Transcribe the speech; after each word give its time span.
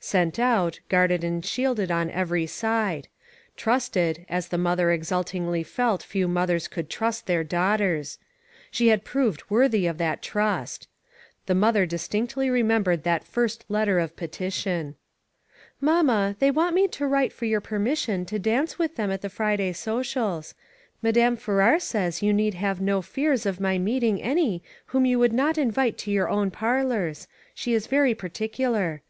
Sent 0.00 0.40
out, 0.40 0.80
guarded 0.88 1.22
and 1.22 1.44
shielded 1.46 1.88
on 1.88 2.10
every 2.10 2.46
side. 2.46 3.06
Trusted, 3.56 4.26
as 4.28 4.48
the 4.48 4.58
mother 4.58 4.90
exultingly 4.90 5.62
felt 5.62 6.02
few 6.02 6.26
mothers 6.26 6.66
could 6.66 6.90
trust 6.90 7.26
their 7.28 7.44
daughters. 7.44 8.18
She 8.72 8.88
had 8.88 9.04
proved 9.04 9.44
worthy 9.48 9.86
of 9.86 9.98
the 9.98 10.18
trust. 10.20 10.88
The 11.46 11.54
mother 11.54 11.86
distinctly 11.86 12.50
remembered 12.50 13.04
that 13.04 13.22
first 13.22 13.64
letter 13.68 14.00
of 14.00 14.16
petition." 14.16 14.96
Mamma, 15.80 16.34
they 16.40 16.50
want 16.50 16.74
me 16.74 16.88
to 16.88 17.06
write 17.06 17.32
for 17.32 17.44
your 17.44 17.60
permission 17.60 18.24
to 18.24 18.38
dance 18.40 18.76
with 18.80 18.96
them 18.96 19.12
at 19.12 19.22
the 19.22 19.30
Friday 19.30 19.72
socials. 19.72 20.56
Madame 21.02 21.36
Farrar 21.36 21.78
says 21.78 22.20
you 22.20 22.32
need 22.32 22.54
have 22.54 22.80
no 22.80 23.00
fears 23.00 23.46
of 23.46 23.60
my 23.60 23.78
meeting 23.78 24.20
any 24.20 24.60
whom 24.86 25.06
you 25.06 25.20
would 25.20 25.32
not 25.32 25.56
invite 25.56 25.96
to 25.98 26.10
your 26.10 26.28
own 26.28 26.50
parlors; 26.50 27.28
she 27.54 27.74
is 27.74 27.86
very 27.86 28.12
particular. 28.12 29.00